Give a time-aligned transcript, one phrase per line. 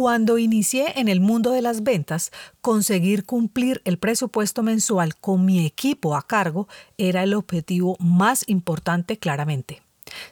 [0.00, 2.30] Cuando inicié en el mundo de las ventas,
[2.60, 9.18] conseguir cumplir el presupuesto mensual con mi equipo a cargo era el objetivo más importante
[9.18, 9.82] claramente.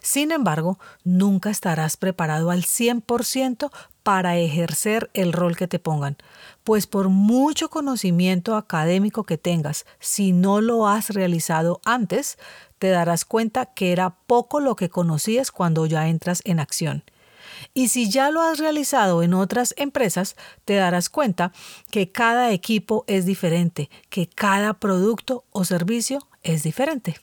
[0.01, 3.69] Sin embargo, nunca estarás preparado al 100%
[4.03, 6.15] para ejercer el rol que te pongan,
[6.63, 12.37] pues por mucho conocimiento académico que tengas, si no lo has realizado antes,
[12.79, 17.03] te darás cuenta que era poco lo que conocías cuando ya entras en acción.
[17.73, 21.51] Y si ya lo has realizado en otras empresas, te darás cuenta
[21.91, 27.17] que cada equipo es diferente, que cada producto o servicio es diferente.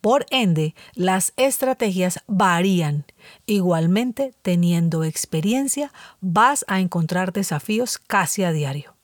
[0.00, 3.04] Por ende, las estrategias varían.
[3.46, 8.96] Igualmente, teniendo experiencia, vas a encontrar desafíos casi a diario.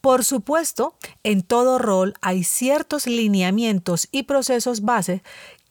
[0.00, 5.22] Por supuesto, en todo rol hay ciertos lineamientos y procesos base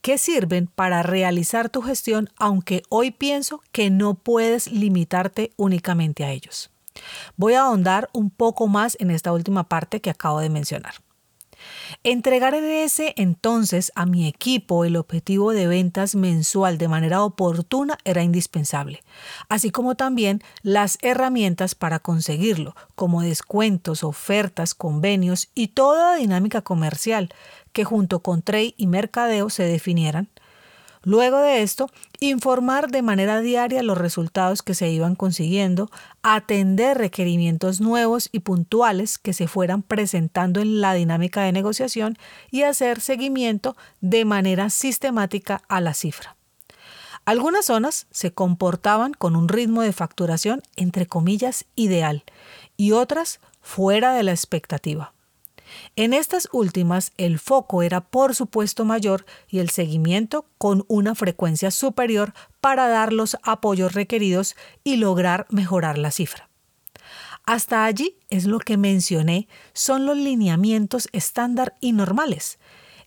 [0.06, 6.30] que sirven para realizar tu gestión, aunque hoy pienso que no puedes limitarte únicamente a
[6.30, 6.70] ellos.
[7.38, 10.94] Voy a ahondar un poco más en esta última parte que acabo de mencionar.
[12.04, 17.98] Entregar en ese entonces a mi equipo el objetivo de ventas mensual de manera oportuna
[18.06, 19.04] era indispensable,
[19.50, 27.30] así como también las herramientas para conseguirlo, como descuentos, ofertas, convenios y toda dinámica comercial
[27.74, 30.30] que junto con trade y mercadeo se definieran
[31.06, 31.90] Luego de esto,
[32.20, 35.92] informar de manera diaria los resultados que se iban consiguiendo,
[36.24, 42.18] atender requerimientos nuevos y puntuales que se fueran presentando en la dinámica de negociación
[42.50, 46.36] y hacer seguimiento de manera sistemática a la cifra.
[47.24, 52.24] Algunas zonas se comportaban con un ritmo de facturación entre comillas ideal
[52.78, 55.15] y otras fuera de la expectativa.
[55.96, 61.72] En estas últimas, el foco era por supuesto mayor y el seguimiento con una frecuencia
[61.72, 66.50] superior para dar los apoyos requeridos y lograr mejorar la cifra.
[67.46, 72.58] Hasta allí es lo que mencioné, son los lineamientos estándar y normales.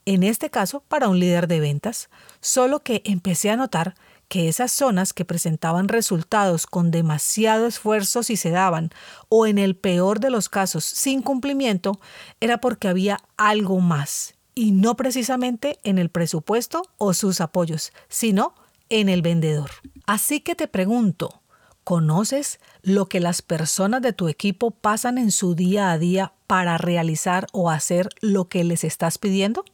[0.05, 2.09] En este caso, para un líder de ventas,
[2.41, 3.95] solo que empecé a notar
[4.29, 8.91] que esas zonas que presentaban resultados con demasiado esfuerzo si se daban,
[9.29, 11.99] o en el peor de los casos sin cumplimiento,
[12.41, 18.55] era porque había algo más, y no precisamente en el presupuesto o sus apoyos, sino
[18.91, 19.71] en el vendedor.
[20.07, 21.43] Así que te pregunto,
[21.85, 26.77] ¿conoces lo que las personas de tu equipo pasan en su día a día para
[26.79, 29.65] realizar o hacer lo que les estás pidiendo?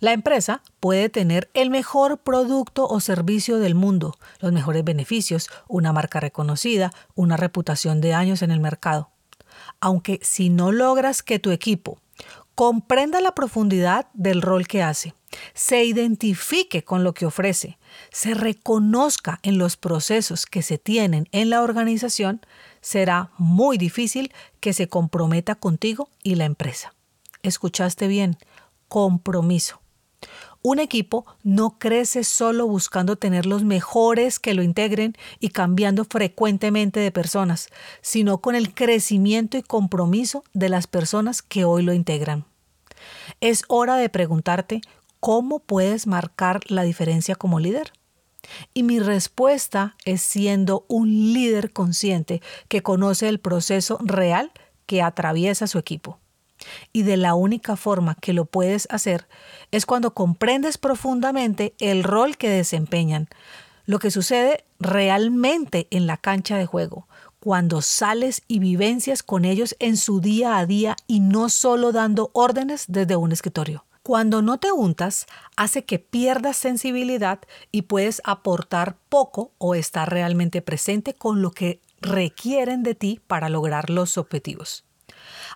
[0.00, 5.92] La empresa puede tener el mejor producto o servicio del mundo, los mejores beneficios, una
[5.92, 9.10] marca reconocida, una reputación de años en el mercado.
[9.80, 11.98] Aunque si no logras que tu equipo
[12.54, 15.14] comprenda la profundidad del rol que hace,
[15.54, 17.78] se identifique con lo que ofrece,
[18.12, 22.40] se reconozca en los procesos que se tienen en la organización,
[22.80, 26.94] será muy difícil que se comprometa contigo y la empresa.
[27.42, 28.38] ¿Escuchaste bien?
[28.88, 29.83] Compromiso.
[30.62, 37.00] Un equipo no crece solo buscando tener los mejores que lo integren y cambiando frecuentemente
[37.00, 37.68] de personas,
[38.00, 42.46] sino con el crecimiento y compromiso de las personas que hoy lo integran.
[43.40, 44.80] Es hora de preguntarte
[45.20, 47.92] cómo puedes marcar la diferencia como líder.
[48.72, 54.52] Y mi respuesta es siendo un líder consciente que conoce el proceso real
[54.86, 56.18] que atraviesa su equipo.
[56.92, 59.26] Y de la única forma que lo puedes hacer
[59.70, 63.28] es cuando comprendes profundamente el rol que desempeñan,
[63.86, 67.06] lo que sucede realmente en la cancha de juego,
[67.40, 72.30] cuando sales y vivencias con ellos en su día a día y no solo dando
[72.32, 73.84] órdenes desde un escritorio.
[74.02, 75.26] Cuando no te untas,
[75.56, 77.40] hace que pierdas sensibilidad
[77.72, 83.48] y puedes aportar poco o estar realmente presente con lo que requieren de ti para
[83.48, 84.84] lograr los objetivos.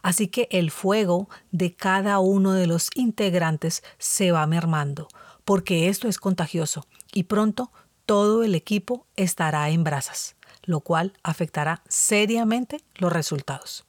[0.03, 5.09] Así que el fuego de cada uno de los integrantes se va mermando,
[5.45, 7.73] porque esto es contagioso y pronto
[8.07, 13.85] todo el equipo estará en brasas, lo cual afectará seriamente los resultados.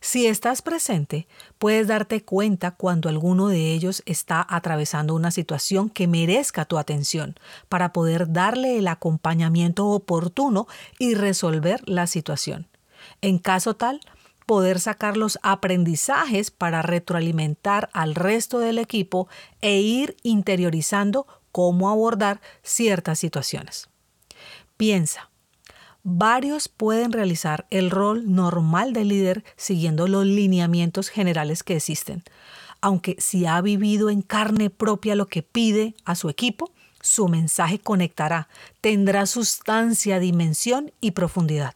[0.00, 1.26] Si estás presente,
[1.58, 7.36] puedes darte cuenta cuando alguno de ellos está atravesando una situación que merezca tu atención
[7.68, 10.66] para poder darle el acompañamiento oportuno
[10.98, 12.68] y resolver la situación.
[13.20, 14.00] En caso tal,
[14.46, 19.28] poder sacar los aprendizajes para retroalimentar al resto del equipo
[19.60, 23.88] e ir interiorizando cómo abordar ciertas situaciones.
[24.76, 25.30] Piensa,
[26.02, 32.24] varios pueden realizar el rol normal de líder siguiendo los lineamientos generales que existen,
[32.80, 36.72] aunque si ha vivido en carne propia lo que pide a su equipo,
[37.02, 38.48] su mensaje conectará,
[38.80, 41.74] tendrá sustancia, dimensión y profundidad.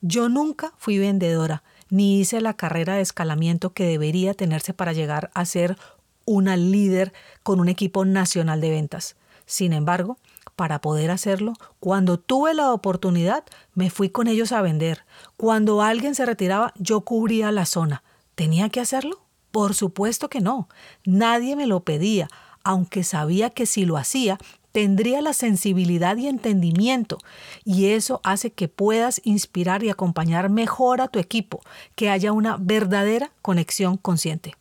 [0.00, 5.30] Yo nunca fui vendedora, ni hice la carrera de escalamiento que debería tenerse para llegar
[5.34, 5.76] a ser
[6.24, 7.12] una líder
[7.42, 9.16] con un equipo nacional de ventas.
[9.46, 10.18] Sin embargo,
[10.56, 13.44] para poder hacerlo, cuando tuve la oportunidad,
[13.74, 15.04] me fui con ellos a vender.
[15.36, 18.02] Cuando alguien se retiraba, yo cubría la zona.
[18.34, 19.20] ¿Tenía que hacerlo?
[19.50, 20.68] Por supuesto que no.
[21.04, 22.28] Nadie me lo pedía,
[22.62, 24.38] aunque sabía que si lo hacía,
[24.72, 27.18] tendría la sensibilidad y entendimiento
[27.64, 31.60] y eso hace que puedas inspirar y acompañar mejor a tu equipo,
[31.94, 34.54] que haya una verdadera conexión consciente.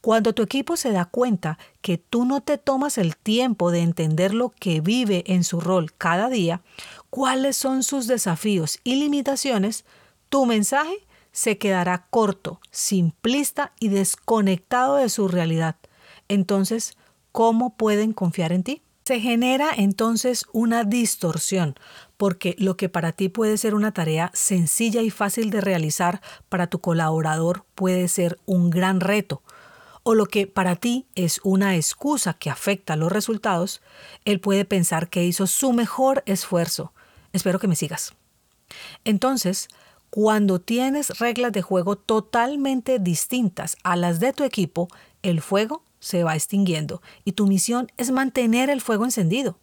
[0.00, 4.34] Cuando tu equipo se da cuenta que tú no te tomas el tiempo de entender
[4.34, 6.62] lo que vive en su rol cada día,
[7.10, 9.84] cuáles son sus desafíos y limitaciones,
[10.28, 15.76] tu mensaje se quedará corto, simplista y desconectado de su realidad.
[16.28, 16.96] Entonces,
[17.32, 18.82] ¿cómo pueden confiar en ti?
[19.06, 21.76] Se genera entonces una distorsión,
[22.16, 26.66] porque lo que para ti puede ser una tarea sencilla y fácil de realizar, para
[26.66, 29.44] tu colaborador puede ser un gran reto.
[30.02, 33.80] O lo que para ti es una excusa que afecta los resultados,
[34.24, 36.92] él puede pensar que hizo su mejor esfuerzo.
[37.32, 38.12] Espero que me sigas.
[39.04, 39.68] Entonces,
[40.10, 44.88] cuando tienes reglas de juego totalmente distintas a las de tu equipo,
[45.22, 49.58] el fuego se va extinguiendo y tu misión es mantener el fuego encendido.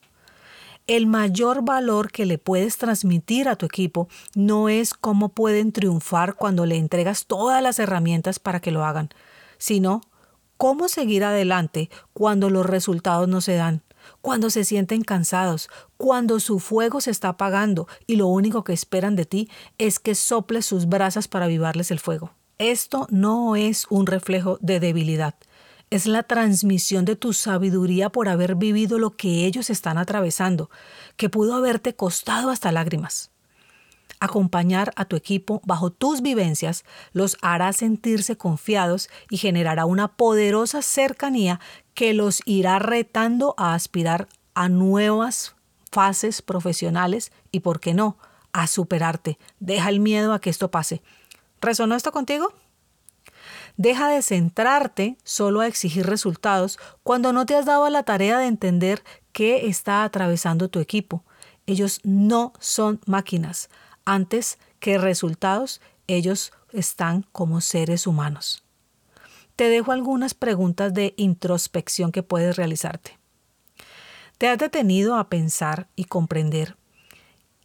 [0.88, 6.36] El mayor valor que le puedes transmitir a tu equipo no es cómo pueden triunfar
[6.36, 9.08] cuando le entregas todas las herramientas para que lo hagan,
[9.58, 10.02] sino
[10.58, 13.82] cómo seguir adelante cuando los resultados no se dan,
[14.20, 19.16] cuando se sienten cansados, cuando su fuego se está apagando y lo único que esperan
[19.16, 22.34] de ti es que soples sus brasas para avivarles el fuego.
[22.60, 25.36] Esto no es un reflejo de debilidad,
[25.94, 30.72] es la transmisión de tu sabiduría por haber vivido lo que ellos están atravesando,
[31.18, 33.30] que pudo haberte costado hasta lágrimas.
[34.20, 40.82] Acompañar a tu equipo bajo tus vivencias los hará sentirse confiados y generará una poderosa
[40.82, 41.60] cercanía
[41.94, 45.56] que los irá retando a aspirar a nuevas
[45.92, 48.18] fases profesionales y, por qué no,
[48.52, 49.38] a superarte.
[49.60, 51.04] Deja el miedo a que esto pase.
[51.62, 52.52] ¿Resonó esto contigo?
[53.78, 58.48] Deja de centrarte solo a exigir resultados cuando no te has dado la tarea de
[58.48, 61.24] entender qué está atravesando tu equipo.
[61.66, 63.70] Ellos no son máquinas.
[64.06, 68.64] Antes que resultados, ellos están como seres humanos.
[69.56, 73.18] Te dejo algunas preguntas de introspección que puedes realizarte.
[74.38, 76.76] ¿Te has detenido a pensar y comprender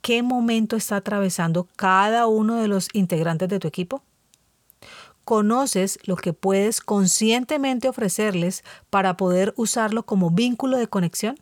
[0.00, 4.02] qué momento está atravesando cada uno de los integrantes de tu equipo?
[5.28, 11.38] Conoces lo que puedes conscientemente ofrecerles para poder usarlo como vínculo de conexión?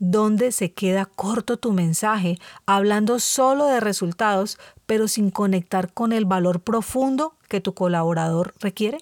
[0.00, 2.36] ¿Dónde se queda corto tu mensaje
[2.66, 8.98] hablando solo de resultados pero sin conectar con el valor profundo que tu colaborador requiere?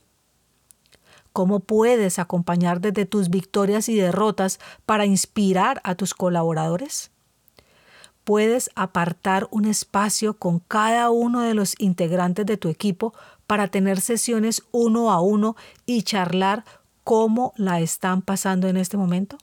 [1.33, 7.12] ¿Cómo puedes acompañar desde tus victorias y derrotas para inspirar a tus colaboradores?
[8.25, 13.15] Puedes apartar un espacio con cada uno de los integrantes de tu equipo
[13.47, 16.65] para tener sesiones uno a uno y charlar
[17.05, 19.39] cómo la están pasando en este momento?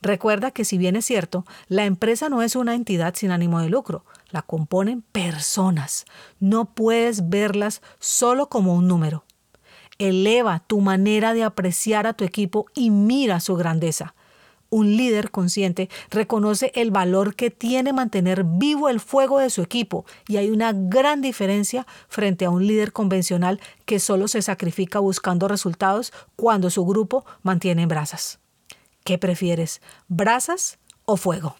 [0.00, 3.68] Recuerda que si bien es cierto, la empresa no es una entidad sin ánimo de
[3.68, 6.06] lucro, la componen personas.
[6.40, 9.24] No puedes verlas solo como un número.
[9.98, 14.14] Eleva tu manera de apreciar a tu equipo y mira su grandeza.
[14.68, 20.04] Un líder consciente reconoce el valor que tiene mantener vivo el fuego de su equipo
[20.28, 25.48] y hay una gran diferencia frente a un líder convencional que solo se sacrifica buscando
[25.48, 28.40] resultados cuando su grupo mantiene brasas.
[29.04, 31.56] ¿Qué prefieres, brasas o fuego?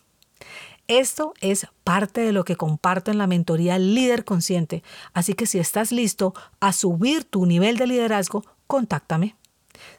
[0.89, 4.85] Esto es parte de lo que comparto en la mentoría Líder Consciente,
[5.15, 9.37] así que si estás listo a subir tu nivel de liderazgo, contáctame.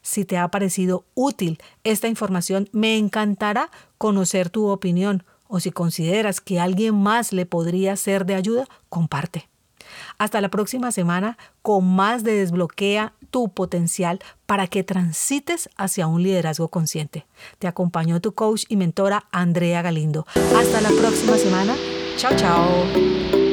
[0.02, 6.42] Si te ha parecido útil esta información, me encantará conocer tu opinión o si consideras
[6.42, 9.50] que alguien más le podría ser de ayuda, comparte.
[10.18, 16.24] Hasta la próxima semana con más de Desbloquea tu potencial para que transites hacia un
[16.24, 17.26] liderazgo consciente.
[17.60, 20.26] Te acompañó tu coach y mentora Andrea Galindo.
[20.56, 21.76] Hasta la próxima semana.
[22.18, 23.47] Chao, chao.